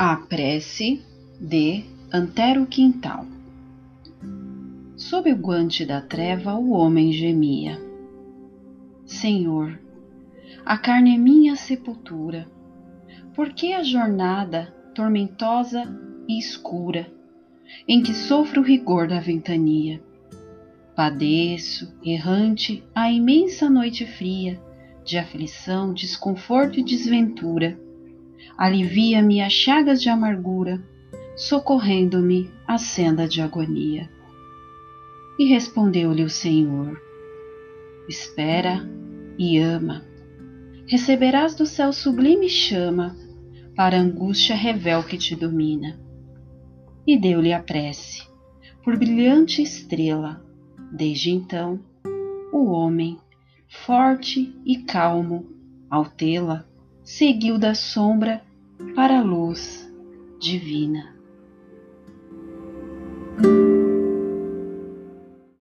[0.00, 1.02] A prece
[1.40, 3.26] de Antero Quintal.
[4.96, 7.76] Sob o guante da treva o homem gemia.
[9.04, 9.76] Senhor,
[10.64, 12.46] a carne é minha sepultura.
[13.34, 15.92] Por que a jornada tormentosa
[16.28, 17.10] e escura,
[17.88, 20.00] em que sofro o rigor da ventania?
[20.94, 24.60] Padeço, errante, a imensa noite fria,
[25.04, 27.87] de aflição, desconforto e desventura.
[28.56, 30.82] Alivia-me as chagas de amargura,
[31.36, 34.10] socorrendo-me a senda de agonia.
[35.38, 37.00] E respondeu-lhe o Senhor:
[38.08, 38.80] Espera
[39.38, 40.04] e ama.
[40.86, 43.16] Receberás do céu sublime chama
[43.76, 46.00] para a angústia revel que te domina.
[47.06, 48.26] E deu-lhe a prece,
[48.82, 50.42] por brilhante estrela,
[50.90, 51.80] Desde então,
[52.52, 53.18] o homem,
[53.68, 55.46] forte e calmo,
[55.90, 56.66] ao tê-la,
[57.08, 58.42] seguiu da sombra
[58.94, 59.90] para a luz
[60.38, 61.17] divina.